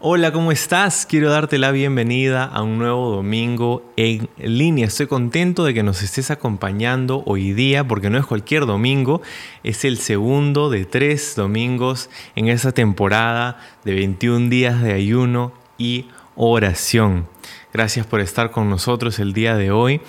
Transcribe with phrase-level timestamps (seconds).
[0.00, 1.06] Hola, ¿cómo estás?
[1.06, 4.86] Quiero darte la bienvenida a un nuevo domingo en línea.
[4.86, 9.22] Estoy contento de que nos estés acompañando hoy día porque no es cualquier domingo,
[9.64, 16.06] es el segundo de tres domingos en esta temporada de 21 días de ayuno y
[16.36, 17.26] oración.
[17.72, 20.00] Gracias por estar con nosotros el día de hoy.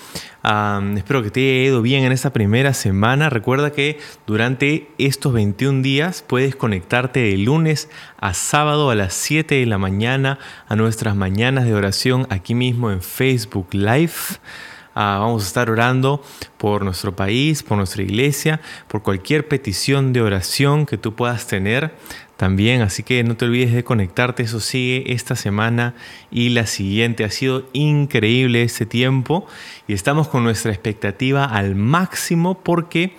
[0.95, 3.29] espero que te haya ido bien en esta primera semana.
[3.29, 9.55] Recuerda que durante estos 21 días puedes conectarte de lunes a sábado a las 7
[9.55, 14.39] de la mañana a nuestras mañanas de oración aquí mismo en Facebook Live.
[14.95, 16.23] Ah, vamos a estar orando
[16.57, 21.93] por nuestro país, por nuestra iglesia, por cualquier petición de oración que tú puedas tener
[22.39, 25.93] también, así que no te olvides de conectarte, eso sigue esta semana
[26.31, 27.25] y la siguiente.
[27.25, 29.45] Ha sido increíble este tiempo
[29.89, 33.17] y estamos con nuestra expectativa al máximo porque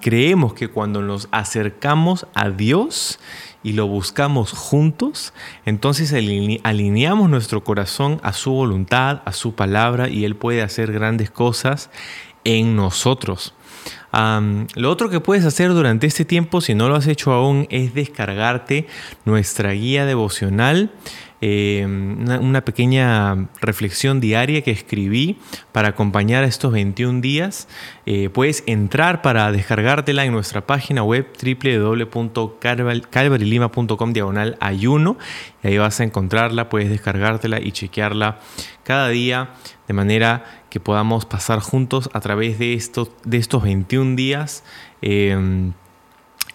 [0.00, 3.18] creemos que cuando nos acercamos a Dios
[3.64, 5.34] y lo buscamos juntos,
[5.66, 11.32] entonces alineamos nuestro corazón a su voluntad, a su palabra y Él puede hacer grandes
[11.32, 11.90] cosas
[12.44, 13.52] en nosotros
[14.12, 17.94] lo otro que puedes hacer durante este tiempo, si no lo has hecho aún, es
[17.94, 18.86] descargarte
[19.24, 20.90] nuestra guía devocional.
[21.44, 25.40] Eh, una, pequeña reflexión diaria que escribí
[25.72, 27.66] para acompañar a estos 21 días.
[28.06, 35.18] Eh, puedes entrar para descargártela en nuestra página web www.calvarylima.com diagonal ayuno
[35.64, 38.38] y ahí vas a encontrarla, puedes descargártela y chequearla
[38.84, 39.50] cada día
[39.88, 44.64] de manera que podamos pasar juntos a través de estos, de estos 21 días.
[45.02, 45.74] Em,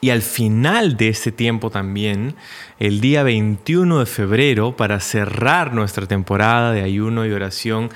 [0.01, 2.33] y al final de este tiempo también,
[2.79, 7.91] el día 21 de febrero, para cerrar nuestra temporada de ayuno y oración,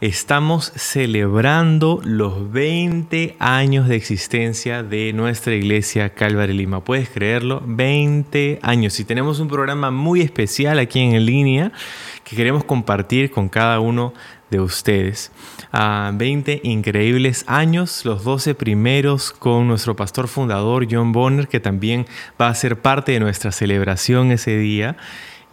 [0.00, 6.82] estamos celebrando los 20 años de existencia de nuestra iglesia Calvary Lima.
[6.82, 7.62] ¿Puedes creerlo?
[7.64, 8.98] 20 años.
[8.98, 11.70] Y tenemos un programa muy especial aquí en línea
[12.24, 14.14] que queremos compartir con cada uno
[14.50, 15.32] de ustedes.
[15.72, 22.06] 20 increíbles años, los 12 primeros con nuestro pastor fundador John Bonner, que también
[22.40, 24.96] va a ser parte de nuestra celebración ese día.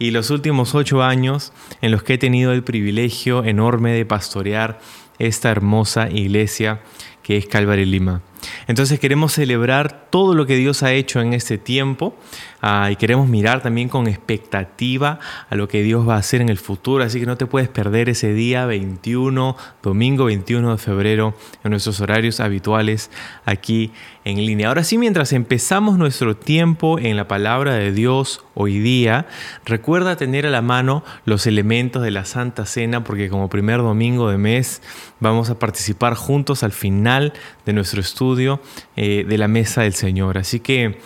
[0.00, 4.78] Y los últimos 8 años en los que he tenido el privilegio enorme de pastorear
[5.18, 6.80] esta hermosa iglesia
[7.22, 8.22] que es Calvary Lima.
[8.66, 12.16] Entonces queremos celebrar todo lo que Dios ha hecho en este tiempo
[12.60, 15.18] ah, y queremos mirar también con expectativa
[15.48, 17.04] a lo que Dios va a hacer en el futuro.
[17.04, 21.34] Así que no te puedes perder ese día 21, domingo 21 de febrero,
[21.64, 23.10] en nuestros horarios habituales
[23.44, 23.92] aquí
[24.24, 24.68] en línea.
[24.68, 29.26] Ahora sí, mientras empezamos nuestro tiempo en la palabra de Dios hoy día,
[29.64, 34.30] recuerda tener a la mano los elementos de la Santa Cena porque como primer domingo
[34.30, 34.82] de mes
[35.20, 37.32] vamos a participar juntos al final
[37.64, 38.27] de nuestro estudio
[38.96, 40.38] eh, de la mesa del Señor.
[40.38, 40.98] Así que,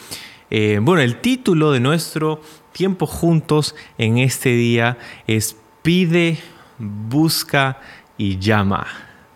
[0.50, 2.40] eh, bueno, el título de nuestro
[2.72, 6.38] tiempo juntos en este día es Pide,
[6.78, 7.80] busca
[8.18, 8.86] y llama.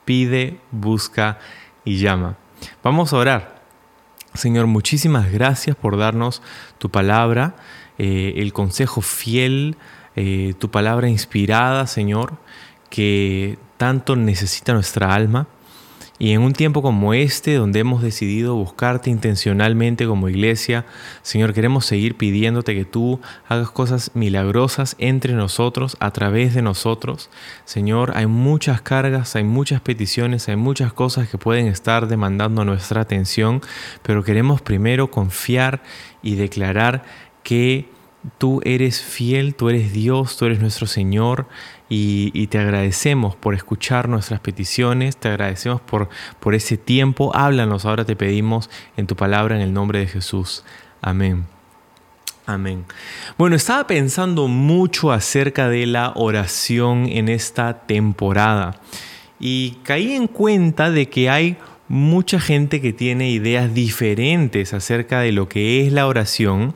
[0.05, 1.39] Pide, busca
[1.85, 2.37] y llama.
[2.83, 3.63] Vamos a orar.
[4.35, 6.43] Señor, muchísimas gracias por darnos
[6.79, 7.57] tu palabra,
[7.99, 9.77] eh, el consejo fiel,
[10.59, 12.39] tu palabra inspirada, Señor,
[12.89, 15.47] que tanto necesita nuestra alma.
[16.19, 20.87] Y en un tiempo como este, donde hemos decidido buscarte intencionalmente como iglesia,
[21.23, 27.29] Señor, queremos seguir pidiéndote que tú hagas cosas milagrosas entre nosotros, a través de nosotros.
[27.67, 33.03] Señor, hay muchas cargas, hay muchas peticiones, hay muchas cosas que pueden estar demandando nuestra
[33.03, 33.61] atención,
[34.03, 35.83] pero queremos primero confiar
[36.23, 37.05] y declarar
[37.43, 37.91] que
[38.39, 41.47] tú eres fiel, tú eres Dios, tú eres nuestro Señor
[41.89, 46.09] y, te agradecemos por escuchar nuestras peticiones, te agradecemos por,
[46.41, 47.35] por ese tiempo.
[47.35, 50.65] Háblanos, ahora te pedimos en tu palabra en el nombre de Jesús.
[51.01, 51.47] Amén.
[52.47, 52.85] Amén.
[53.39, 58.81] Bueno, estaba pensando mucho acerca de la oración en esta temporada
[59.41, 61.57] y caí en cuenta de que hay
[61.89, 66.75] mucha gente que tiene ideas diferentes acerca de lo que es la oración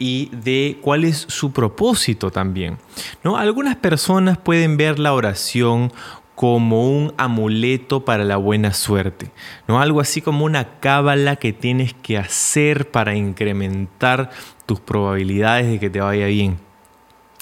[0.00, 2.78] y de cuál es su propósito también.
[3.22, 3.36] ¿no?
[3.36, 5.92] Algunas personas pueden ver la oración
[6.34, 9.30] como un amuleto para la buena suerte,
[9.68, 9.78] ¿no?
[9.78, 14.30] Algo así como una cábala que tienes que hacer para incrementar
[14.64, 16.58] tus probabilidades de que te vaya bien.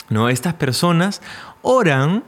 [0.08, 0.28] ¿No?
[0.28, 1.22] Estas personas
[1.62, 2.24] oran,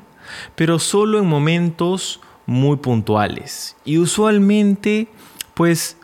[0.55, 5.09] pero solo en momentos muy puntuales y usualmente
[5.55, 5.97] pues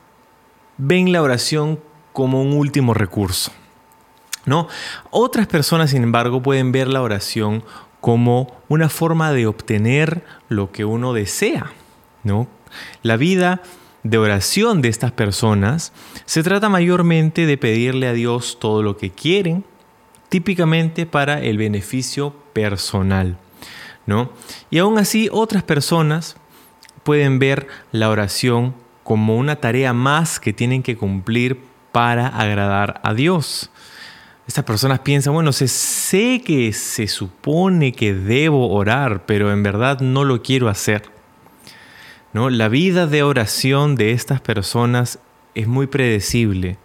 [0.79, 1.79] ven la oración
[2.13, 3.53] como un último recurso.
[5.11, 7.65] Otras personas, sin embargo, pueden ver la oración
[8.01, 11.73] como una forma de obtener lo que uno desea.
[12.23, 12.47] ¿no?
[13.03, 13.63] La vida
[14.03, 15.93] de oración de estas personas
[16.25, 19.65] se trata mayormente de pedirle a Dios todo lo que quieren,
[20.29, 23.39] típicamente para el beneficio personal.
[24.07, 24.31] ¿no?
[24.71, 26.37] Y aún así otras personas
[27.03, 31.61] pueden ver la oración como una tarea más que tienen que cumplir
[31.93, 33.71] para agradar a Dios.
[34.47, 40.25] Estas personas piensan, bueno, sé que se supone que debo orar, pero en verdad no
[40.25, 41.03] lo quiero hacer.
[42.33, 42.51] ¿No?
[42.51, 45.19] La vida de oración de estas personas
[45.55, 46.79] es muy predecible.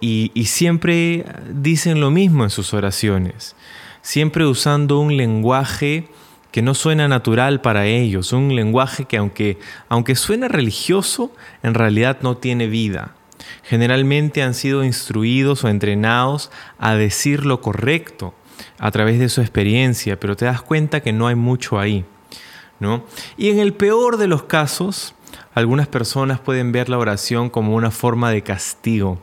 [0.00, 3.56] Y, y siempre dicen lo mismo en sus oraciones,
[4.00, 6.08] siempre usando un lenguaje
[6.52, 9.58] que no suena natural para ellos, un lenguaje que aunque,
[9.88, 11.32] aunque suena religioso,
[11.62, 13.14] en realidad no tiene vida.
[13.62, 18.34] Generalmente han sido instruidos o entrenados a decir lo correcto
[18.78, 22.04] a través de su experiencia, pero te das cuenta que no hay mucho ahí.
[22.78, 23.04] ¿no?
[23.36, 25.14] Y en el peor de los casos,
[25.54, 29.18] algunas personas pueden ver la oración como una forma de castigo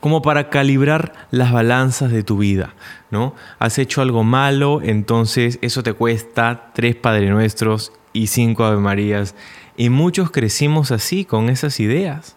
[0.00, 2.74] como para calibrar las balanzas de tu vida,
[3.10, 3.34] ¿no?
[3.58, 9.34] Has hecho algo malo, entonces eso te cuesta tres Padre Nuestros y cinco Ave Marías.
[9.76, 12.36] Y muchos crecimos así, con esas ideas.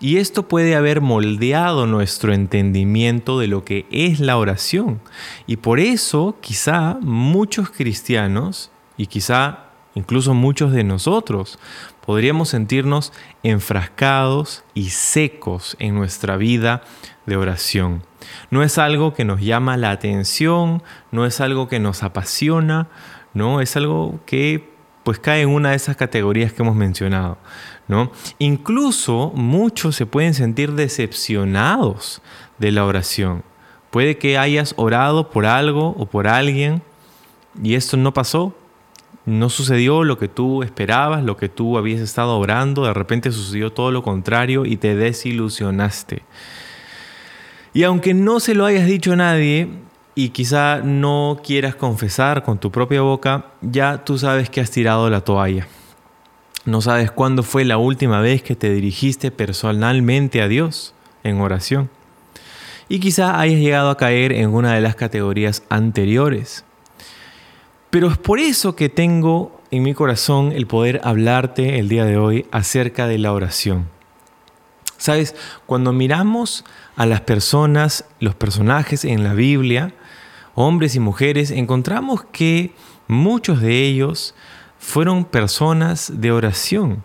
[0.00, 5.00] Y esto puede haber moldeado nuestro entendimiento de lo que es la oración.
[5.46, 11.58] Y por eso quizá muchos cristianos, y quizá incluso muchos de nosotros,
[12.04, 13.12] podríamos sentirnos
[13.42, 16.82] enfrascados y secos en nuestra vida
[17.26, 18.02] de oración.
[18.50, 20.82] No es algo que nos llama la atención,
[21.12, 22.88] no es algo que nos apasiona,
[23.32, 27.36] no es algo que pues cae en una de esas categorías que hemos mencionado,
[28.38, 32.22] Incluso muchos se pueden sentir decepcionados
[32.58, 33.42] de la oración.
[33.90, 36.82] Puede que hayas orado por algo o por alguien
[37.62, 38.54] y esto no pasó,
[39.26, 43.72] no sucedió lo que tú esperabas, lo que tú habías estado orando, de repente sucedió
[43.72, 46.22] todo lo contrario y te desilusionaste.
[47.72, 49.68] Y aunque no se lo hayas dicho a nadie
[50.14, 55.08] y quizá no quieras confesar con tu propia boca, ya tú sabes que has tirado
[55.10, 55.66] la toalla.
[56.64, 61.90] No sabes cuándo fue la última vez que te dirigiste personalmente a Dios en oración.
[62.88, 66.64] Y quizá hayas llegado a caer en una de las categorías anteriores.
[67.90, 72.16] Pero es por eso que tengo en mi corazón el poder hablarte el día de
[72.16, 73.88] hoy acerca de la oración.
[74.96, 75.34] Sabes,
[75.66, 76.64] cuando miramos
[76.96, 79.92] a las personas, los personajes en la Biblia,
[80.54, 82.72] hombres y mujeres, encontramos que
[83.06, 84.34] muchos de ellos
[84.84, 87.02] fueron personas de oración.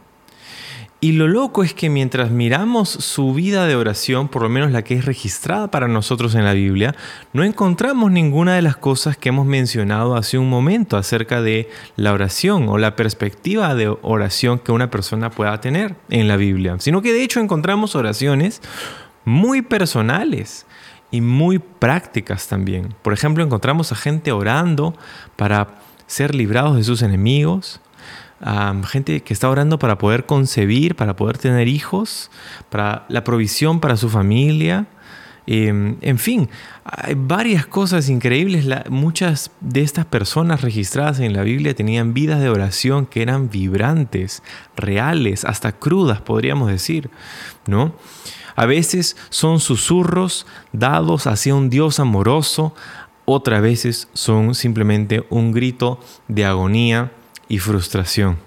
[1.01, 4.83] Y lo loco es que mientras miramos su vida de oración, por lo menos la
[4.83, 6.93] que es registrada para nosotros en la Biblia,
[7.31, 12.11] no encontramos ninguna de las cosas que hemos mencionado hace un momento acerca de la
[12.11, 17.01] oración o la perspectiva de oración que una persona pueda tener en la Biblia, sino
[17.01, 18.61] que de hecho encontramos oraciones
[19.23, 20.65] muy personales
[21.11, 22.93] y muy prácticas también.
[23.01, 24.93] Por ejemplo, encontramos a gente orando
[25.37, 25.79] para
[26.09, 27.79] ser librados de sus enemigos,
[28.87, 32.31] gente que está orando para poder concebir, para poder tener hijos,
[32.69, 34.87] para la provisión para su familia.
[35.45, 36.49] Em, en fin,
[36.83, 38.65] hay varias cosas increíbles.
[38.89, 44.41] muchas de estas personas registradas en la Biblia tenían vidas de oración que eran vibrantes,
[44.75, 47.11] reales, hasta crudas, podríamos decir,
[47.67, 47.93] ¿no?
[48.55, 52.73] A veces son susurros dados hacia un Dios amoroso,
[53.29, 57.11] otras veces son simplemente un grito de agonía
[57.47, 58.37] y frustración.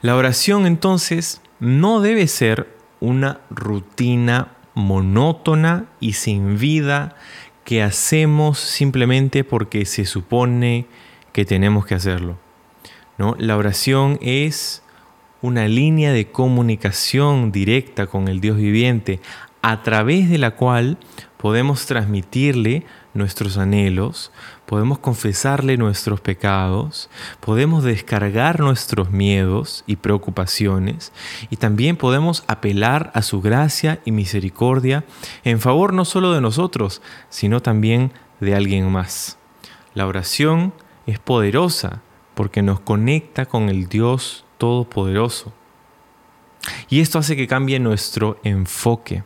[0.00, 7.16] La oración entonces no debe ser una rutina monótona y sin vida
[7.64, 10.86] que hacemos simplemente porque se supone
[11.32, 12.38] que tenemos que hacerlo.
[13.18, 13.34] ¿no?
[13.38, 14.82] La oración es
[15.40, 19.20] una línea de comunicación directa con el Dios viviente
[19.62, 20.98] a través de la cual
[21.36, 24.32] podemos transmitirle nuestros anhelos,
[24.66, 31.12] podemos confesarle nuestros pecados, podemos descargar nuestros miedos y preocupaciones
[31.50, 35.04] y también podemos apelar a su gracia y misericordia
[35.44, 39.38] en favor no solo de nosotros, sino también de alguien más.
[39.94, 40.72] La oración
[41.06, 42.02] es poderosa
[42.34, 45.52] porque nos conecta con el Dios Todopoderoso.
[46.88, 49.24] Y esto hace que cambie nuestro enfoque.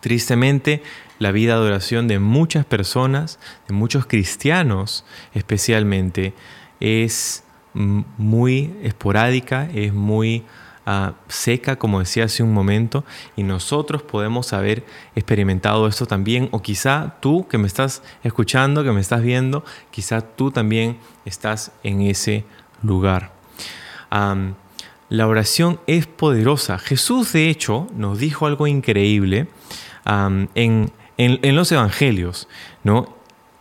[0.00, 0.82] Tristemente,
[1.22, 3.38] la vida de oración de muchas personas,
[3.68, 6.34] de muchos cristianos especialmente,
[6.80, 10.44] es muy esporádica, es muy
[10.84, 13.04] ah, seca, como decía hace un momento,
[13.36, 18.90] y nosotros podemos haber experimentado esto también, o quizá tú que me estás escuchando, que
[18.90, 22.44] me estás viendo, quizá tú también estás en ese
[22.82, 23.30] lugar.
[25.08, 26.78] la oración es poderosa.
[26.78, 29.46] Jesús, de hecho, nos dijo algo increíble
[30.54, 32.48] en, en, los evangelios,
[32.84, 33.16] ¿no?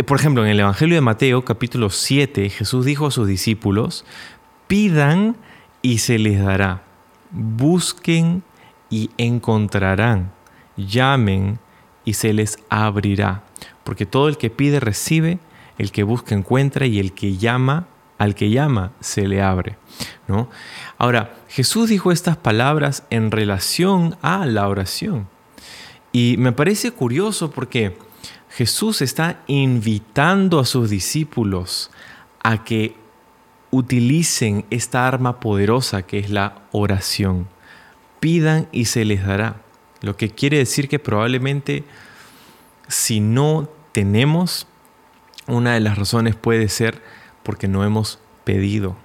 [0.05, 4.03] Por ejemplo, en el Evangelio de Mateo, capítulo 7, Jesús dijo a sus discípulos,
[4.67, 5.35] pidan
[5.81, 6.81] y se les dará,
[7.29, 8.43] busquen
[8.89, 10.31] y encontrarán,
[10.75, 11.59] llamen
[12.03, 13.43] y se les abrirá,
[13.83, 15.39] porque todo el que pide recibe,
[15.77, 19.77] el que busca encuentra y el que llama, al que llama se le abre,
[20.27, 20.49] ¿no?
[20.97, 25.27] Ahora, Jesús dijo estas palabras en relación a la oración.
[26.11, 27.97] Y me parece curioso porque
[28.49, 31.89] Jesús está invitando a sus discípulos
[32.43, 32.95] a que
[33.69, 37.47] utilicen esta arma poderosa que es la oración.
[38.19, 39.61] Pidan y se les dará.
[40.01, 41.85] Lo que quiere decir que probablemente
[42.91, 44.67] si no tenemos,
[45.47, 47.01] una de las razones puede ser
[47.43, 48.97] porque no hemos pedido.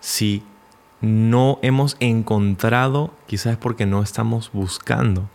[0.00, 0.42] Si
[1.00, 5.28] no hemos encontrado, quizás es porque no estamos buscando.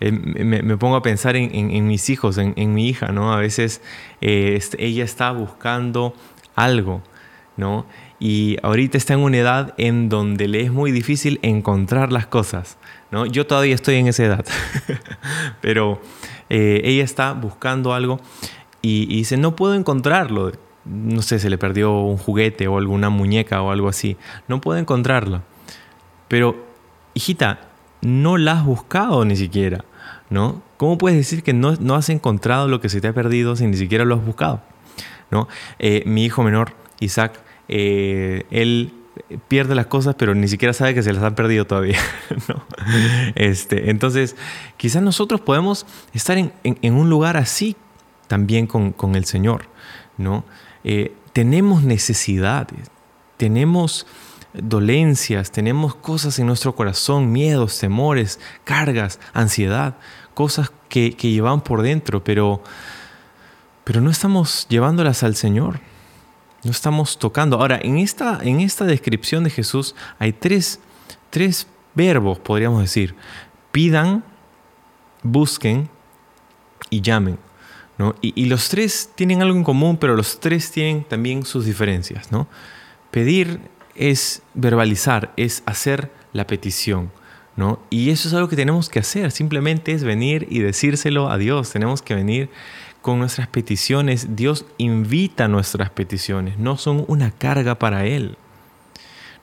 [0.00, 3.32] Eh, me, pongo a pensar en, mis hijos, en, mi hija, ¿no?
[3.32, 3.80] A veces
[4.20, 6.14] eh, ella está buscando
[6.54, 7.02] algo,
[7.56, 7.86] ¿no?
[8.18, 12.78] Y ahorita está en una edad en donde le es muy difícil encontrar las cosas,
[13.10, 13.24] ¿no?
[13.24, 14.44] Yo todavía estoy en esa edad,
[15.62, 16.00] pero
[16.50, 18.20] eh, ella está buscando algo
[18.82, 20.52] y, y dice, no puedo encontrarlo.
[20.84, 24.16] No sé, se le perdió un juguete o alguna muñeca o algo así.
[24.46, 25.42] No puedo encontrarlo.
[26.28, 26.64] Pero,
[27.14, 27.65] hijita,
[28.06, 29.84] no la has buscado ni siquiera,
[30.30, 30.62] ¿no?
[30.76, 33.66] ¿Cómo puedes decir que no, no has encontrado lo que se te ha perdido si
[33.66, 34.62] ni siquiera lo has buscado?
[35.30, 35.48] ¿no?
[35.78, 38.92] Eh, mi hijo menor, Isaac, eh, él
[39.48, 41.98] pierde las cosas, pero ni siquiera sabe que se las han perdido todavía.
[42.48, 42.64] ¿no?
[43.34, 44.36] este, entonces,
[44.76, 47.76] quizás nosotros podemos estar en, un lugar así
[48.28, 49.66] también con, el Señor.
[50.16, 50.44] ¿no?
[50.84, 52.88] Eh, tenemos necesidades,
[53.36, 54.06] tenemos
[54.62, 59.96] dolencias, tenemos cosas en nuestro corazón, miedos, temores, cargas, ansiedad,
[60.34, 62.62] cosas que, llevan por dentro, pero,
[63.84, 65.80] pero no estamos llevándolas al Señor.
[66.62, 67.58] No estamos tocando.
[67.58, 70.80] Ahora, en esta, en esta descripción de Jesús hay tres,
[71.30, 73.14] tres verbos, podríamos decir.
[73.70, 74.24] Pidan,
[75.22, 75.88] busquen
[76.90, 77.38] y llamen.
[77.98, 78.14] ¿no?
[78.20, 82.32] Y, y, los tres tienen algo en común, pero los tres tienen también sus diferencias.
[82.32, 82.48] ¿no?
[83.10, 83.60] Pedir
[83.98, 87.10] es verbalizar, es hacer la petición.
[87.56, 87.80] ¿no?
[87.88, 91.70] Y eso es algo que tenemos que hacer, simplemente es venir y decírselo a Dios,
[91.70, 92.50] tenemos que venir
[93.00, 98.36] con nuestras peticiones, Dios invita nuestras peticiones, no son una carga para Él.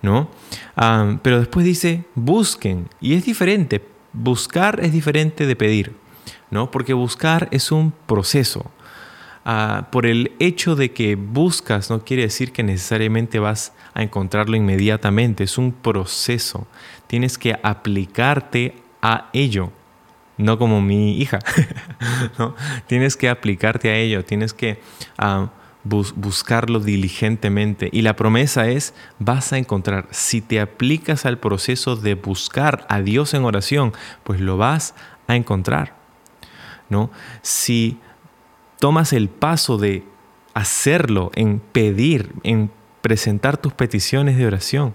[0.04, 0.30] ¿no?
[0.76, 5.96] Ah, pero después dice, busquen, y es diferente, buscar es diferente de pedir,
[6.52, 6.70] ¿no?
[6.70, 8.70] porque buscar es un proceso.
[9.46, 14.56] Ah, por el hecho de que buscas no quiere decir que necesariamente vas a encontrarlo
[14.56, 16.66] inmediatamente, es un proceso.
[17.08, 19.72] Tienes que aplicarte a ello,
[20.38, 21.40] no como mi hija.
[22.88, 24.80] Tienes que aplicarte a ello, tienes que
[25.18, 25.50] ah,
[25.84, 27.90] buscarlo diligentemente.
[27.92, 33.02] Y la promesa es, vas a encontrar, si te aplicas al proceso de buscar a
[33.02, 33.92] Dios en oración,
[34.24, 34.96] pues lo vas
[35.28, 35.96] a encontrar.
[36.90, 37.12] ¿no?
[37.42, 38.00] Si
[38.84, 40.04] tomas el paso de
[40.54, 42.70] hacerlo, en pedir, en
[43.02, 44.94] presentar tus peticiones de oración.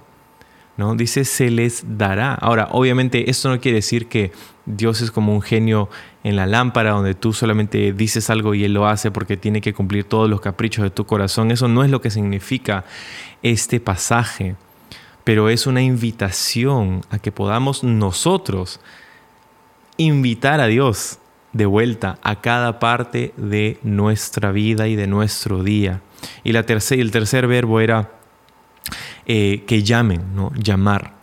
[0.77, 0.95] ¿no?
[0.95, 2.35] Dice, se les dará.
[2.35, 4.31] Ahora, obviamente, esto no quiere decir que
[4.67, 5.89] Dios es como un genio
[6.23, 9.73] en la lámpara donde tú solamente dices algo y Él lo hace porque tiene que
[9.73, 11.51] cumplir todos los caprichos de tu corazón.
[11.51, 12.85] Eso no es lo que significa
[13.43, 14.55] este pasaje,
[15.25, 18.81] pero es una invitación a que podamos nosotros
[19.97, 21.21] invitar a Dios
[21.59, 26.01] de vuelta a cada parte de nuestra vida y de nuestro día.
[26.45, 28.13] Y la el tercer verbo era
[29.27, 30.53] eh, que llamen, ¿no?
[30.55, 31.15] llamar.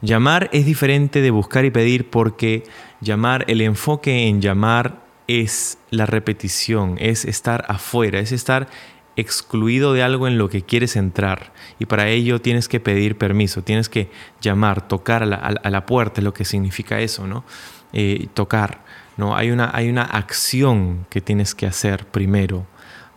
[0.00, 2.64] Llamar es diferente de buscar y pedir porque
[3.00, 8.68] llamar, el enfoque en llamar es la repetición, es estar afuera, es estar
[9.16, 11.52] excluido de algo en lo que quieres entrar.
[11.78, 16.24] Y para ello tienes que pedir permiso, tienes que llamar, tocar a la, puerta, es
[16.24, 17.44] lo que significa eso, ¿no?
[17.92, 18.85] Eh, tocar.
[19.16, 19.36] ¿No?
[19.36, 22.66] Hay una, hay una acción que tienes que hacer primero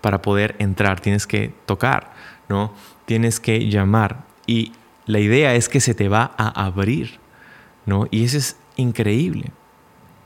[0.02, 2.14] para poder entrar, tienes que tocar,
[2.48, 2.74] ¿no?
[3.06, 4.72] Tienes que llamar y
[5.06, 7.20] la idea es que se te va a abrir,
[7.86, 8.08] ¿no?
[8.12, 9.52] Y eso es increíble.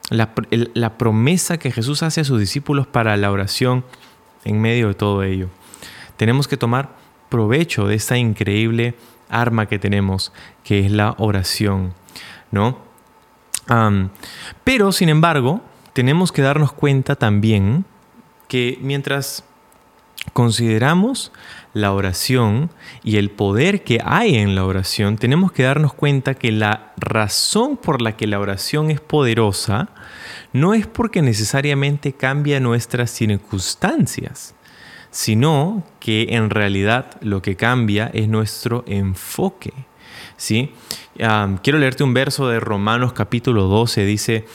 [0.09, 0.33] La,
[0.73, 3.83] la promesa que Jesús hace a sus discípulos para la oración
[4.43, 5.49] en medio de todo ello.
[6.17, 6.89] Tenemos que tomar
[7.29, 8.95] provecho de esta increíble
[9.29, 10.31] arma que tenemos,
[10.63, 11.93] que es la oración,
[12.51, 12.77] ¿no?
[14.63, 15.61] Pero, sin embargo,
[15.93, 17.85] tenemos que darnos cuenta también
[18.47, 19.43] que mientras
[20.31, 21.31] consideramos
[21.73, 22.69] la oración
[23.03, 27.77] y el poder que hay en la oración, tenemos que darnos cuenta que la razón
[27.77, 29.89] por la que la oración es poderosa
[30.53, 34.55] no es porque necesariamente cambia nuestras circunstancias,
[35.09, 39.73] sino que en realidad lo que cambia es nuestro enfoque.
[41.61, 44.45] Quiero leerte un verso de Romanos capítulo 12, dice,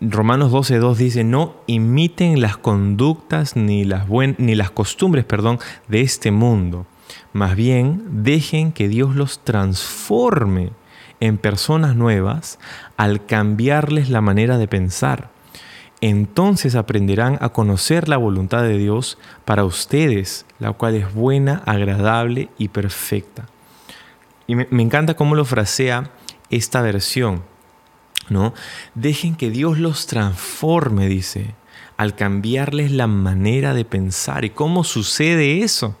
[0.00, 4.08] Romanos 12.2 dice, no imiten las conductas ni las,
[4.38, 5.58] ni las costumbres perdón,
[5.88, 6.86] de este mundo.
[7.32, 10.70] Más bien, dejen que Dios los transforme
[11.20, 12.58] en personas nuevas
[12.96, 15.30] al cambiarles la manera de pensar.
[16.00, 22.50] Entonces aprenderán a conocer la voluntad de Dios para ustedes, la cual es buena, agradable
[22.58, 23.46] y perfecta.
[24.46, 26.10] Y me, me encanta cómo lo frasea
[26.50, 27.42] esta versión
[28.28, 28.54] ¿no?
[28.94, 31.54] Dejen que Dios los transforme, dice,
[31.96, 34.44] al cambiarles la manera de pensar.
[34.44, 35.96] ¿Y cómo sucede eso?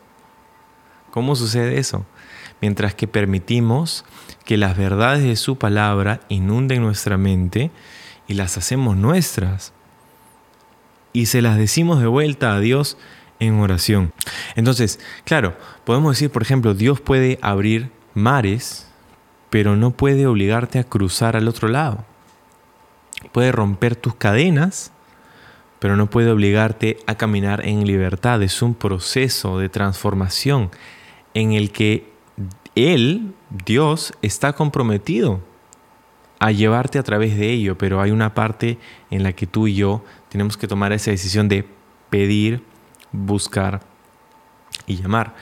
[1.10, 2.04] ¿Cómo sucede eso?
[2.60, 4.04] Mientras que permitimos
[4.44, 7.70] que las verdades de su palabra inunden nuestra mente
[8.26, 9.72] y las hacemos nuestras.
[11.12, 12.96] Y se las decimos de vuelta a Dios
[13.38, 14.12] en oración.
[14.56, 18.88] Entonces, claro, podemos decir, por ejemplo, Dios puede abrir mares,
[19.50, 22.04] pero no puede obligarte a cruzar al otro lado
[23.32, 24.92] puede romper tus cadenas,
[25.78, 28.42] pero no puede obligarte a caminar en libertad.
[28.42, 30.70] Es un proceso de transformación
[31.34, 32.10] en el que
[32.74, 35.40] Él, Dios, está comprometido
[36.38, 38.78] a llevarte a través de ello, pero hay una parte
[39.10, 41.66] en la que tú y yo tenemos que tomar esa decisión de
[42.10, 42.62] pedir,
[43.12, 43.80] buscar
[44.86, 45.34] y llamar.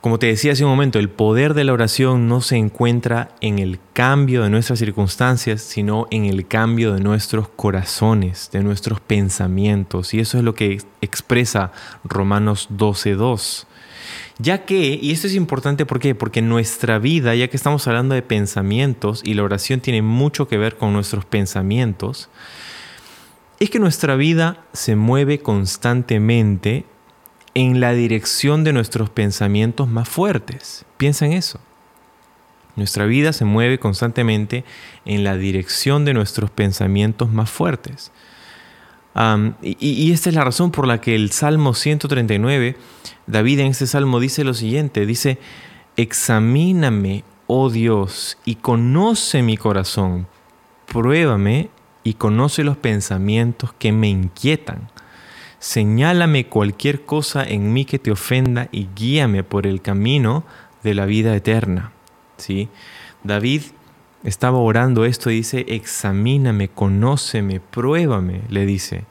[0.00, 3.58] Como te decía hace un momento, el poder de la oración no se encuentra en
[3.58, 10.14] el cambio de nuestras circunstancias, sino en el cambio de nuestros corazones, de nuestros pensamientos.
[10.14, 11.72] Y eso es lo que expresa
[12.04, 13.66] Romanos 12.2.
[14.38, 16.14] Ya que, y esto es importante ¿por qué?
[16.14, 20.58] porque nuestra vida, ya que estamos hablando de pensamientos, y la oración tiene mucho que
[20.58, 22.30] ver con nuestros pensamientos,
[23.58, 26.84] es que nuestra vida se mueve constantemente
[27.58, 30.84] en la dirección de nuestros pensamientos más fuertes.
[30.96, 31.58] Piensa en eso.
[32.76, 34.64] Nuestra vida se mueve constantemente
[35.04, 38.12] en la dirección de nuestros pensamientos más fuertes.
[39.60, 42.76] y, y, esta es la razón por la que el Salmo 139,
[43.26, 45.40] David en este salmo dice lo siguiente, dice,
[45.96, 50.28] examíname, oh Dios, y conoce mi corazón,
[50.86, 51.70] pruébame
[52.04, 54.88] y conoce los pensamientos que me inquietan
[55.58, 60.44] Señálame cualquier cosa en mí que te ofenda y guíame por el camino
[60.82, 61.92] de la vida eterna.
[62.36, 62.68] ¿Sí?
[63.24, 63.62] David
[64.22, 69.04] estaba orando esto y dice, examíname, conóceme, pruébame, le dice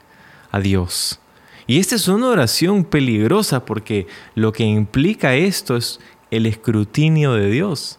[0.50, 1.20] a Dios.
[1.66, 7.50] Y esta es una oración peligrosa porque lo que implica esto es el escrutinio de
[7.50, 7.98] Dios.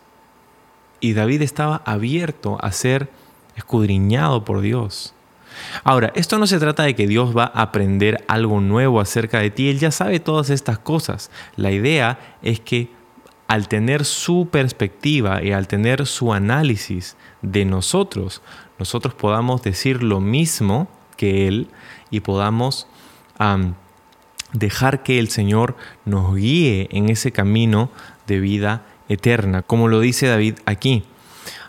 [1.00, 3.10] Y David estaba abierto a ser
[3.56, 5.14] escudriñado por Dios.
[5.84, 9.52] Ahora, esto no se trata de que Dios va a aprender algo nuevo acerca de
[9.52, 11.32] ti, Él ya sabe todas estas cosas.
[11.56, 12.92] La idea es que
[13.48, 18.44] al tener su perspectiva y al tener su análisis de nosotros,
[18.78, 21.68] nosotros podamos decir lo mismo que Él
[22.12, 22.88] y podamos
[24.54, 27.90] dejar que el Señor nos guíe en ese camino
[28.28, 31.04] de vida eterna, como lo dice David aquí.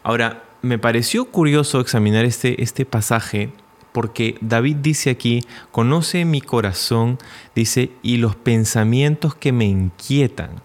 [0.03, 3.53] Ahora, me pareció curioso examinar este, este pasaje
[3.93, 7.19] porque David dice aquí, conoce mi corazón,
[7.55, 10.63] dice, y los pensamientos que me inquietan,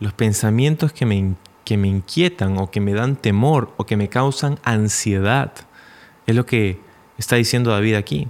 [0.00, 4.08] los pensamientos que me, que me inquietan o que me dan temor o que me
[4.08, 5.52] causan ansiedad.
[6.26, 6.80] Es lo que
[7.16, 8.28] está diciendo David aquí.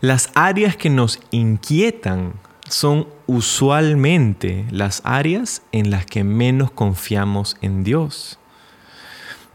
[0.00, 2.34] Las áreas que nos inquietan
[2.68, 8.38] son usualmente las áreas en las que menos confiamos en Dios.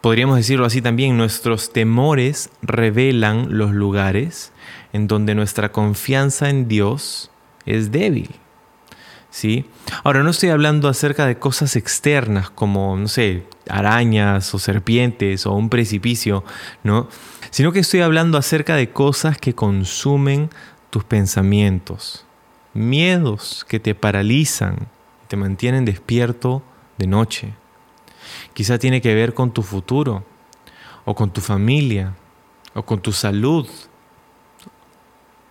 [0.01, 4.53] Podríamos decirlo así también, nuestros temores revelan los lugares
[4.93, 7.31] en donde nuestra confianza en Dios
[7.65, 8.29] es débil.
[9.29, 9.65] ¿Sí?
[10.03, 15.53] Ahora, no estoy hablando acerca de cosas externas como, no sé, arañas o serpientes o
[15.53, 16.43] un precipicio,
[16.83, 17.07] ¿no?
[17.51, 20.49] Sino que estoy hablando acerca de cosas que consumen
[20.89, 22.25] tus pensamientos,
[22.73, 24.87] miedos que te paralizan,
[25.27, 26.63] te mantienen despierto
[26.97, 27.53] de noche.
[28.53, 30.23] Quizá tiene que ver con tu futuro,
[31.05, 32.13] o con tu familia,
[32.73, 33.67] o con tu salud,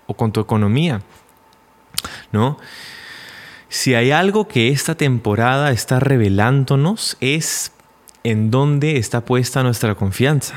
[0.07, 1.03] o con tu economía,
[2.33, 2.59] ¿no?
[3.69, 7.73] Si hay algo que esta temporada está revelándonos es
[8.25, 10.55] en dónde está puesta nuestra confianza.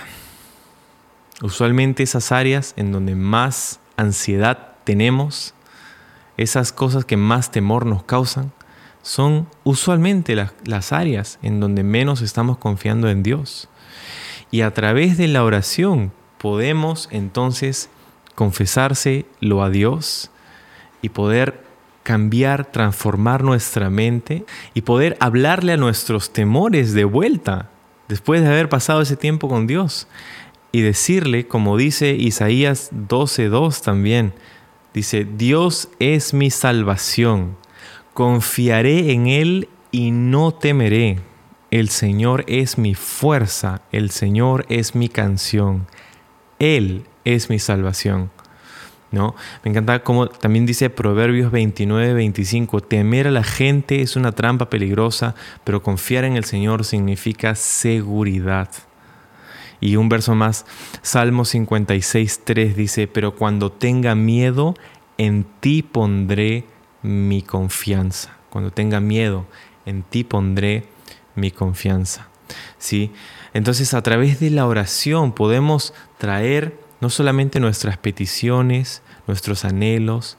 [1.42, 5.54] Usualmente esas áreas en donde más ansiedad tenemos,
[6.38, 8.54] esas cosas que más temor nos causan,
[9.02, 13.70] son usualmente las, áreas en donde menos estamos confiando en Dios.
[14.52, 17.90] Y a través de la oración podemos entonces
[18.36, 20.32] confesárselo a Dios
[21.02, 21.64] y poder
[22.04, 27.70] cambiar, transformar nuestra mente y poder hablarle a nuestros temores de vuelta
[28.08, 30.08] después de haber pasado ese tiempo con Dios
[30.72, 34.34] y decirle, como dice Isaías 12:2 también,
[34.94, 37.58] dice, Dios es mi salvación,
[38.14, 41.20] confiaré en Él y no temeré.
[41.70, 45.88] El Señor es mi fuerza, el Señor es mi canción,
[46.60, 48.30] Él es mi salvación.
[49.12, 49.36] ¿No?
[49.64, 54.70] Me encanta como también dice Proverbios 29, 25, temer a la gente es una trampa
[54.70, 58.70] peligrosa, pero confiar en el Señor significa seguridad.
[59.82, 60.66] Y un verso más,
[61.02, 64.76] Salmo 56, 3 dice, pero cuando tenga miedo,
[65.18, 66.66] en ti pondré
[67.04, 68.36] mi confianza.
[68.50, 69.46] Cuando tenga miedo,
[69.86, 70.86] en ti pondré
[71.36, 72.28] mi confianza.
[72.78, 73.12] ¿Sí?
[73.54, 80.38] Entonces a través de la oración podemos traer no solamente nuestras peticiones, nuestros anhelos,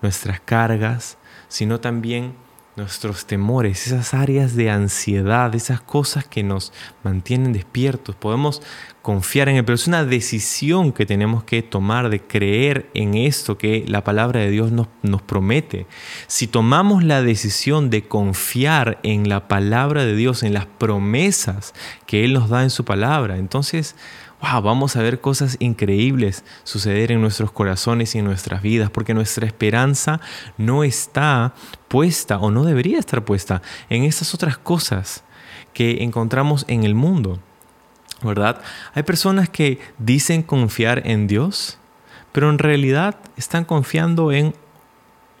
[0.00, 2.34] nuestras cargas, sino también
[2.74, 6.72] nuestros temores, esas áreas de ansiedad, esas cosas que nos
[7.04, 8.16] mantienen despiertos.
[8.16, 8.62] Podemos
[9.02, 13.58] confiar en Él, pero es una decisión que tenemos que tomar de creer en esto
[13.58, 15.86] que la palabra de Dios nos, nos promete.
[16.28, 21.74] Si tomamos la decisión de confiar en la palabra de Dios, en las promesas
[22.06, 23.96] que Él nos da en su palabra, entonces
[24.42, 29.14] wow, vamos a ver cosas increíbles suceder en nuestros corazones y en nuestras vidas, porque
[29.14, 30.20] nuestra esperanza
[30.58, 31.54] no está
[31.88, 35.24] puesta o no debería estar puesta en esas otras cosas
[35.72, 37.38] que encontramos en el mundo,
[38.22, 38.60] ¿verdad?
[38.94, 41.78] Hay personas que dicen confiar en Dios,
[42.32, 44.54] pero en realidad están confiando en,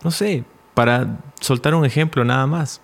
[0.04, 2.80] no sé, para soltar un ejemplo nada más,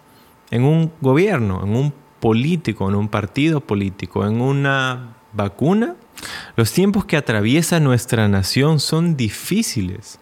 [0.50, 5.94] en un gobierno, en un político, en un partido político, en una vacuna
[6.56, 10.18] los tiempos que atraviesa nuestra nación son difíciles,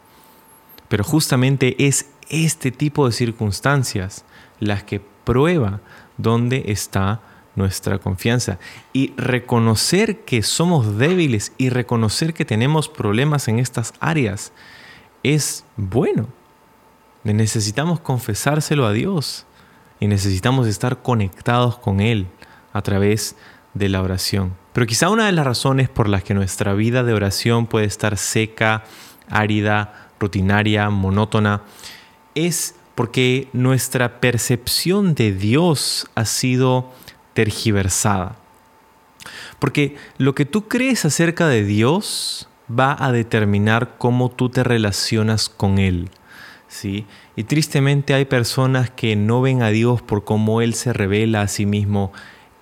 [0.88, 4.24] pero justamente es este tipo de circunstancias
[4.61, 5.80] las que prueba
[6.16, 7.20] dónde está
[7.54, 8.59] nuestra confianza
[8.92, 14.52] y reconocer que somos débiles y reconocer que tenemos problemas en estas áreas
[15.22, 16.28] es bueno.
[17.24, 19.46] Necesitamos confesárselo a Dios
[19.98, 22.28] y necesitamos estar conectados con Él
[22.72, 23.37] a través
[23.74, 24.52] de la oración.
[24.76, 28.18] Pero quizá una de las razones por las que nuestra vida de oración puede estar
[28.18, 28.84] seca,
[29.26, 31.62] árida, rutinaria, monótona,
[32.34, 36.92] es porque nuestra percepción de Dios ha sido
[37.32, 38.36] tergiversada.
[39.60, 45.48] Porque lo que tú crees acerca de Dios va a determinar cómo tú te relacionas
[45.48, 46.10] con Él.
[46.68, 47.06] ¿sí?
[47.34, 51.48] Y tristemente hay personas que no ven a Dios por cómo Él se revela a
[51.48, 52.12] sí mismo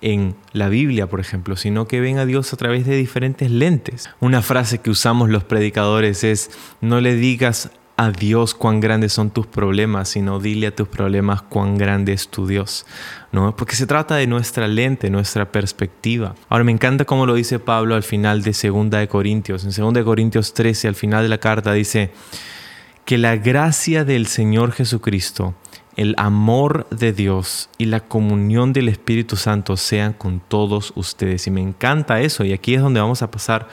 [0.05, 4.07] en la Biblia, por ejemplo, sino que ven a Dios a través de diferentes lentes.
[4.19, 9.31] Una frase que usamos los predicadores es, no le digas a Dios cuán grandes son
[9.31, 12.85] tus problemas, sino dile a tus problemas cuán grande es tu Dios.
[13.31, 13.55] ¿no?
[13.55, 16.35] Porque se trata de nuestra lente, nuestra perspectiva.
[16.49, 19.63] Ahora me encanta cómo lo dice Pablo al final de 2 de Corintios.
[19.63, 22.11] En 2 de Corintios 13, al final de la carta, dice
[23.05, 25.55] que la gracia del Señor Jesucristo
[25.95, 31.47] el amor de Dios y la comunión del Espíritu Santo sean con todos ustedes.
[31.47, 32.43] Y me encanta eso.
[32.43, 33.69] Y aquí es donde vamos a pasar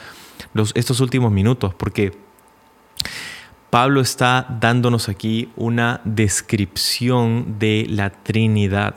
[0.73, 2.17] estos últimos minutos, porque
[3.69, 8.95] Pablo está dándonos aquí una descripción de la Trinidad.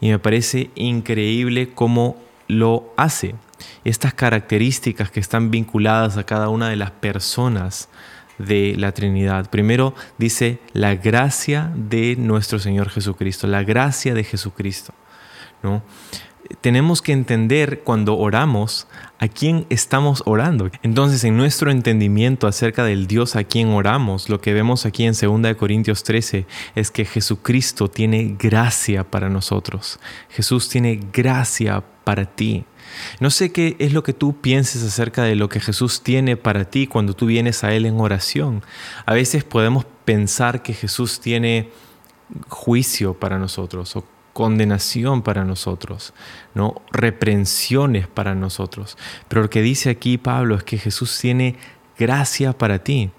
[0.00, 2.16] Y me parece increíble cómo
[2.48, 3.34] lo hace.
[3.84, 7.88] Estas características que están vinculadas a cada una de las personas
[8.38, 9.50] de la Trinidad.
[9.50, 14.92] Primero dice la gracia de nuestro Señor Jesucristo, la gracia de Jesucristo.
[15.62, 15.82] ¿no?
[16.60, 18.86] Tenemos que entender cuando oramos
[19.18, 20.70] a quién estamos orando.
[20.82, 25.14] Entonces, en nuestro entendimiento acerca del Dios a quien oramos, lo que vemos aquí en
[25.20, 29.98] 2 Corintios 13 es que Jesucristo tiene gracia para nosotros.
[30.28, 32.64] Jesús tiene gracia para ti.
[33.20, 36.64] No sé qué es lo que tú pienses acerca de lo que Jesús tiene para
[36.66, 38.62] ti cuando tú vienes a Él en oración.
[39.04, 41.70] A veces podemos pensar que Jesús tiene
[42.48, 46.12] juicio para nosotros o condenación para nosotros,
[46.54, 46.82] ¿no?
[46.92, 48.98] reprensiones para nosotros.
[49.28, 51.56] Pero lo que dice aquí Pablo es que Jesús tiene
[51.98, 53.10] gracia para ti.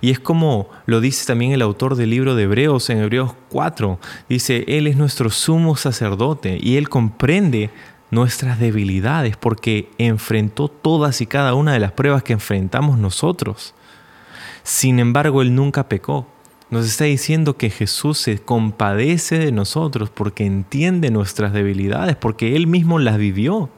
[0.00, 3.98] Y es como lo dice también el autor del libro de Hebreos en Hebreos 4.
[4.28, 7.70] Dice, Él es nuestro sumo sacerdote y Él comprende
[8.10, 13.74] nuestras debilidades porque enfrentó todas y cada una de las pruebas que enfrentamos nosotros.
[14.62, 16.26] Sin embargo, Él nunca pecó.
[16.68, 22.66] Nos está diciendo que Jesús se compadece de nosotros porque entiende nuestras debilidades, porque Él
[22.66, 23.70] mismo las vivió.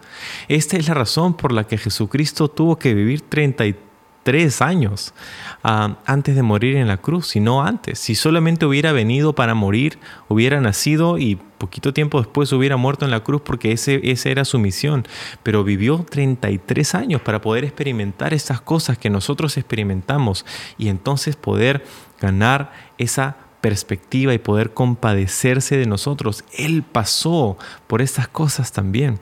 [0.49, 3.75] Esta es la razón por la que Jesucristo tuvo que vivir 33
[4.22, 5.14] tres años
[5.62, 7.98] ah, antes de morir en la cruz, si no antes.
[7.98, 13.11] Si solamente hubiera venido para morir, hubiera nacido y poquito tiempo después hubiera muerto en
[13.11, 15.07] la cruz porque ese, esa era su misión.
[15.42, 20.44] Pero vivió 33 años para poder experimentar esas cosas que nosotros experimentamos
[20.76, 21.85] y entonces poder
[22.20, 26.44] ganar esa perspectiva y poder compadecerse de nosotros.
[26.57, 29.20] Él pasó por estas cosas también.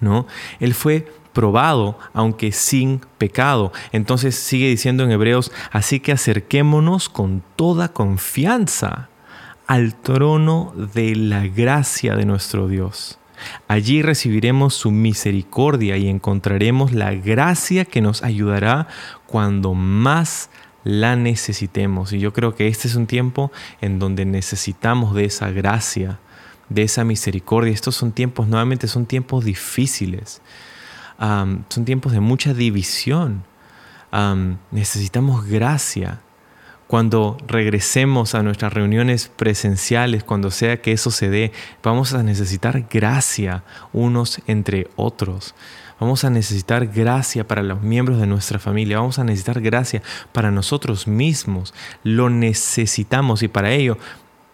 [0.00, 0.26] ¿No?
[0.60, 3.72] Él fue probado, aunque sin pecado.
[3.92, 9.10] Entonces sigue diciendo en Hebreos, así que acerquémonos con toda confianza
[9.66, 13.18] al trono de la gracia de nuestro Dios.
[13.68, 18.86] Allí recibiremos su misericordia y encontraremos la gracia que nos ayudará
[19.26, 20.48] cuando más
[20.84, 22.12] la necesitemos.
[22.12, 26.20] Y yo creo que este es un tiempo en donde necesitamos de esa gracia,
[26.68, 27.72] de esa misericordia.
[27.72, 30.40] Estos son tiempos, nuevamente son tiempos difíciles
[31.18, 33.44] son tiempos de mucha división.
[34.70, 36.20] necesitamos gracia.
[36.86, 41.50] Cuando regresemos a nuestras reuniones presenciales, cuando sea que eso se dé,
[41.82, 45.54] vamos a necesitar gracia unos entre otros.
[45.98, 48.98] Vamos a necesitar gracia para los miembros de nuestra familia.
[48.98, 51.72] Vamos a necesitar gracia para nosotros mismos.
[52.02, 53.96] Lo necesitamos y para ello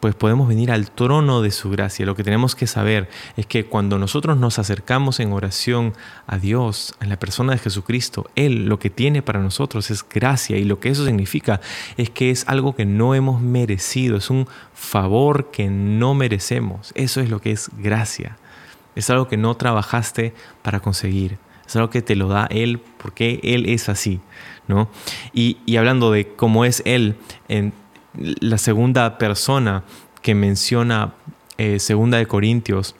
[0.00, 2.06] pues podemos venir al trono de su gracia.
[2.06, 5.92] Lo que tenemos que saber es que cuando nosotros nos acercamos en oración
[6.26, 10.56] a Dios, en la persona de Jesucristo, Él lo que tiene para nosotros es gracia
[10.56, 11.60] y lo que eso significa
[11.98, 16.92] es que es algo que no hemos merecido, es un favor que no merecemos.
[16.94, 18.38] Eso es lo que es gracia.
[18.96, 21.38] Es algo que no trabajaste para conseguir.
[21.66, 24.20] Es algo que te lo da Él porque Él es así.
[24.66, 24.88] ¿no?
[25.34, 27.16] Y, y hablando de cómo es Él,
[27.48, 27.72] en,
[28.14, 29.84] la segunda persona
[30.22, 31.14] que menciona
[31.58, 32.94] eh, Segunda de Corintios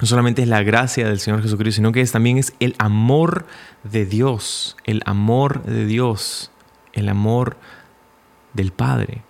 [0.00, 3.46] no solamente es la gracia del Señor Jesucristo, sino que también es el amor
[3.84, 6.50] de Dios, el amor de Dios,
[6.92, 7.56] el amor
[8.52, 9.22] del Padre.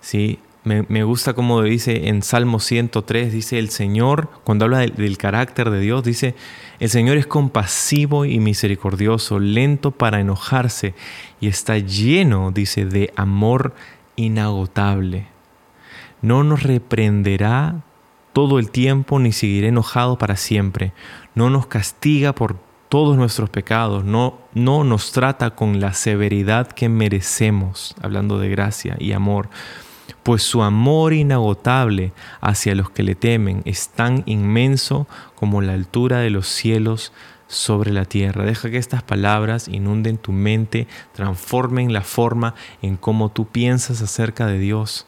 [0.00, 0.40] ¿Sí?
[0.64, 5.78] Me, gusta como dice en Salmo 103, dice el Señor, cuando habla del carácter de
[5.78, 6.34] Dios, dice,
[6.80, 10.94] el Señor es compasivo y misericordioso, lento para enojarse
[11.38, 13.74] y está lleno, dice, de amor
[14.16, 15.28] inagotable.
[16.22, 17.82] No nos reprenderá
[18.32, 20.92] todo el tiempo ni seguirá enojado para siempre.
[21.34, 22.56] No nos castiga por
[22.88, 28.96] todos nuestros pecados, no, no nos trata con la severidad que merecemos, hablando de gracia
[29.00, 29.48] y amor,
[30.22, 36.18] pues su amor inagotable hacia los que le temen es tan inmenso como la altura
[36.18, 37.12] de los cielos
[37.46, 38.44] sobre la tierra.
[38.44, 44.46] Deja que estas palabras inunden tu mente, transformen la forma en cómo tú piensas acerca
[44.46, 45.06] de Dios.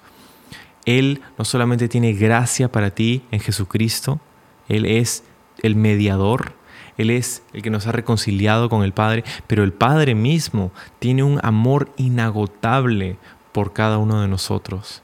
[0.85, 4.21] Él no solamente tiene gracia para ti en Jesucristo,
[4.69, 5.25] Él es
[5.63, 6.53] el mediador,
[6.97, 10.71] Él es el que nos ha reconciliado con el Padre, pero el Padre mismo
[11.01, 13.19] tiene un amor inagotable
[13.53, 15.03] por cada uno de nosotros.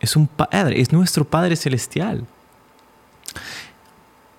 [0.00, 2.26] Es un Padre, es nuestro Padre celestial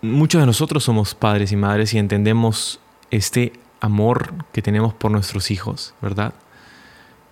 [0.02, 2.80] muchos de nosotros somos padres y madres y entendemos
[3.12, 6.34] este amor que tenemos por nuestros hijos, ¿verdad?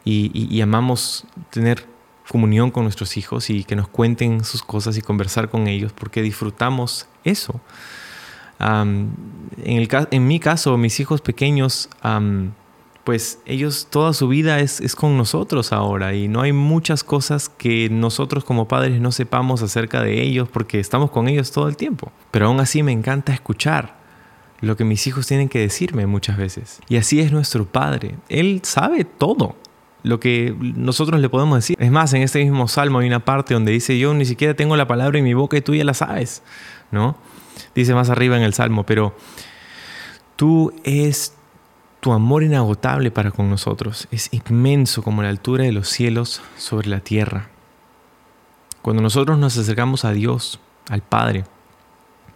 [0.04, 1.86] Y, amamos tener
[2.30, 6.22] comunión con nuestros hijos y que nos cuenten sus cosas y conversar con ellos porque
[6.22, 7.60] disfrutamos eso.
[8.60, 11.90] en, mi caso, mis hijos pequeños
[13.08, 17.88] pues ellos toda su vida es, con nosotros ahora y no hay muchas cosas que
[17.89, 22.12] nosotros como padres no sepamos acerca de ellos porque estamos con ellos todo el tiempo.
[22.32, 23.96] Pero aún así me encanta escuchar
[24.60, 26.82] lo que mis hijos tienen que decirme muchas veces.
[26.89, 28.17] Y así es nuestro Padre.
[28.28, 29.56] Él sabe todo
[30.04, 31.78] lo que nosotros le podemos decir.
[31.80, 34.76] Es más, en este mismo salmo hay una parte donde dice, yo ni siquiera tengo
[34.76, 36.43] la palabra en mi boca y tú ya la sabes,
[36.91, 37.15] ¿no?
[37.74, 39.15] Dice más arriba en el salmo, pero
[40.36, 41.37] tú es
[42.00, 46.90] tu amor inagotable para con nosotros es inmenso como la altura de los cielos sobre
[46.90, 47.50] la tierra.
[48.82, 51.44] Cuando nosotros nos acercamos a Dios, al Padre,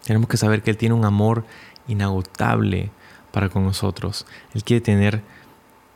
[0.03, 1.45] tenemos que saber que Él tiene un amor
[1.87, 2.91] inagotable
[3.31, 4.25] para con nosotros.
[4.53, 5.23] Él quiere tener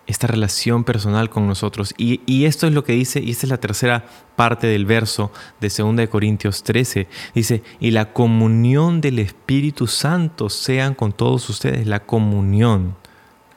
[0.07, 1.93] esta relación personal con nosotros.
[1.97, 5.69] Y, esto es lo que dice, y esta es la tercera parte del verso de
[5.69, 7.07] 2 de Corintios 13.
[7.33, 12.95] Dice, y la comunión del Espíritu Santo sean con todos ustedes, la comunión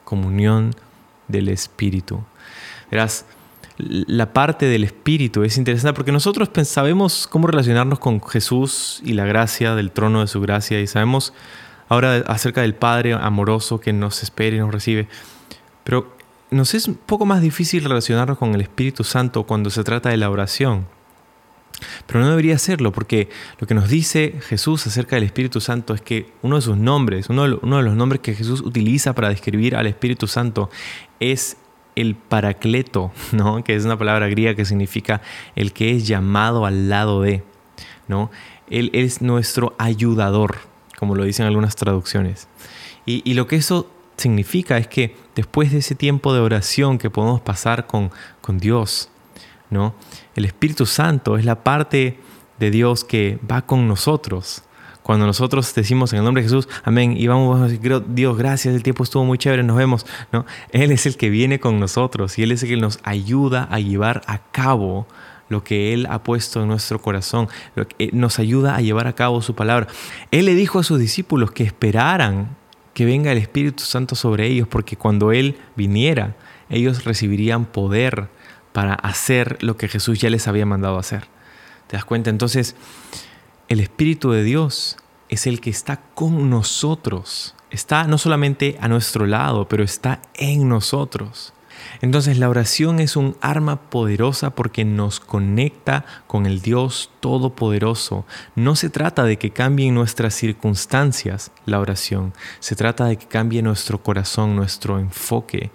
[0.09, 0.75] comunión
[1.27, 2.23] del Espíritu.
[2.89, 3.25] Verás,
[3.77, 9.25] la parte del Espíritu es interesante porque nosotros sabemos cómo relacionarnos con Jesús y la
[9.25, 11.33] gracia del trono de su gracia y sabemos
[11.87, 15.07] ahora acerca del Padre amoroso que nos espera y nos recibe.
[15.83, 16.13] Pero
[16.49, 20.17] nos es un poco más difícil relacionarnos con el Espíritu Santo cuando se trata de
[20.17, 20.87] la oración.
[22.05, 26.01] Pero no debería serlo, porque lo que nos dice Jesús acerca del Espíritu Santo es
[26.01, 29.87] que uno de sus nombres, uno de los nombres que Jesús utiliza para describir al
[29.87, 30.69] Espíritu Santo
[31.19, 31.57] es
[31.95, 33.63] el paracleto, ¿no?
[33.63, 35.21] que es una palabra griega que significa
[35.55, 37.43] el que es llamado al lado de.
[38.07, 38.31] ¿no?
[38.69, 40.57] Él es nuestro ayudador,
[40.97, 42.47] como lo dicen algunas traducciones.
[43.05, 47.09] Y, y lo que eso significa es que después de ese tiempo de oración que
[47.09, 48.11] podemos pasar con,
[48.41, 49.09] con Dios,
[49.69, 49.95] ¿no?
[50.39, 52.17] El Espíritu Santo es la parte
[52.59, 54.63] de Dios que va con nosotros.
[55.03, 57.69] Cuando nosotros decimos en el nombre de Jesús, amén, y vamos
[58.07, 60.45] Dios, gracias, el tiempo estuvo muy chévere, nos vemos, ¿no?
[60.71, 63.81] Él es el que viene con nosotros y Él es el que nos ayuda a
[63.81, 65.07] llevar a cabo
[65.49, 67.49] lo que Él ha puesto en nuestro corazón,
[67.97, 69.87] que nos ayuda a llevar a cabo su palabra.
[70.31, 72.55] Él le dijo a sus discípulos que esperaran
[72.93, 76.37] que venga el Espíritu Santo sobre ellos, porque cuando Él viniera,
[76.69, 78.29] ellos recibirían poder
[78.71, 81.25] para hacer lo que Jesús ya les había mandado hacer.
[81.87, 82.29] ¿Te das cuenta?
[82.29, 82.75] Entonces,
[83.67, 84.97] el Espíritu de Dios
[85.29, 87.55] es el que está con nosotros.
[87.71, 91.53] Está no solamente a nuestro lado, pero está en nosotros.
[92.01, 98.25] Entonces la oración es un arma poderosa porque nos conecta con el Dios Todopoderoso.
[98.55, 103.61] No se trata de que cambien nuestras circunstancias la oración, se trata de que cambie
[103.61, 105.71] nuestro corazón, nuestro enfoque,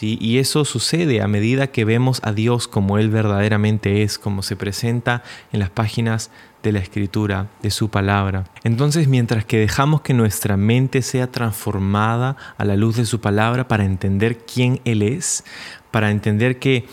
[0.00, 4.56] y eso sucede a medida que vemos a Dios como Él verdaderamente es, como se
[4.56, 5.22] presenta
[5.52, 6.30] en las páginas
[6.62, 8.44] de la Escritura, de su palabra.
[8.64, 13.66] Entonces, mientras que dejamos que nuestra mente sea transformada a la luz de su palabra
[13.66, 15.44] para entender quién Él es,
[15.90, 16.86] para entender que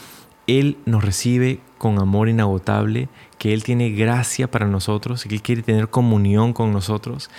[0.48, 5.42] Él nos recibe con amor inagotable, que Él tiene gracia para nosotros y que Él
[5.42, 7.30] quiere tener comunión con nosotros,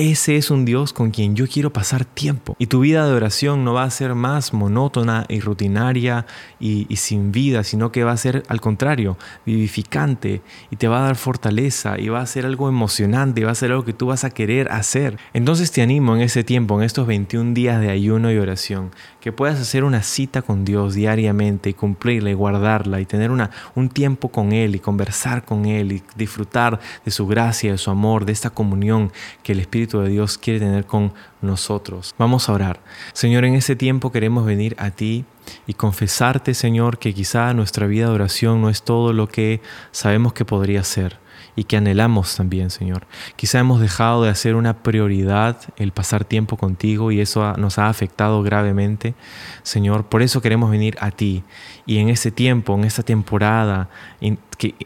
[0.00, 2.56] ese es un Dios con quien yo quiero pasar tiempo.
[2.58, 6.24] Y tu vida de oración no va a ser más monótona y rutinaria
[6.58, 11.04] y, sin vida, sino que va a ser al contrario, vivificante y te va a
[11.04, 14.06] dar fortaleza y va a ser algo emocionante y va a ser algo que tú
[14.06, 15.18] vas a querer hacer.
[15.34, 19.32] Entonces te animo en ese tiempo, en estos 21 días de ayuno y oración, que
[19.32, 23.90] puedas hacer una cita con Dios diariamente y cumplirla y guardarla y tener una, un
[23.90, 28.24] tiempo con Él y conversar con Él y disfrutar de su gracia, de su amor,
[28.24, 32.14] de esta comunión que el Espíritu de Dios quiere tener con nosotros.
[32.16, 32.80] Vamos a orar.
[33.12, 35.24] Señor, en ese tiempo queremos venir a ti
[35.66, 40.32] y confesarte, Señor, que quizá nuestra vida de oración no es todo lo que sabemos
[40.32, 41.18] que podría ser
[41.56, 43.06] y que anhelamos también, Señor.
[43.36, 47.88] Quizá hemos dejado de hacer una prioridad el pasar tiempo contigo y eso nos ha
[47.88, 49.14] afectado gravemente,
[49.62, 50.06] Señor.
[50.06, 51.42] Por eso queremos venir a ti
[51.90, 54.38] y en ese tiempo, en esta temporada en,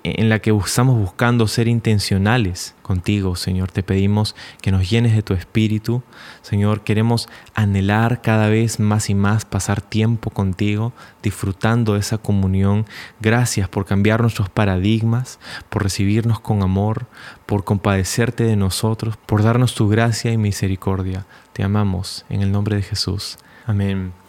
[0.04, 5.22] en la que estamos buscando ser intencionales contigo, Señor, te pedimos que nos llenes de
[5.22, 6.02] tu espíritu.
[6.40, 12.86] Señor, queremos anhelar cada vez más y más pasar tiempo contigo, disfrutando de esa comunión.
[13.20, 15.38] Gracias por cambiar nuestros paradigmas,
[15.68, 17.04] por recibirnos con amor,
[17.44, 21.26] por compadecerte de nosotros, por darnos tu gracia y misericordia.
[21.52, 23.36] Te amamos en el nombre de Jesús.
[23.66, 24.23] Amén.